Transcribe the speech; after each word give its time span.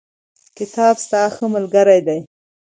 کتاب 0.57 0.95
ستا 1.05 1.21
ښه 1.35 1.45
ملګری 1.55 1.99
دی. 2.07 2.19